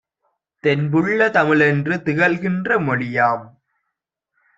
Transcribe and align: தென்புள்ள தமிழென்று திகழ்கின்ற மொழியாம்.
தென்புள்ள 0.63 1.27
தமிழென்று 1.29 1.95
திகழ்கின்ற 1.97 2.79
மொழியாம். 2.79 3.45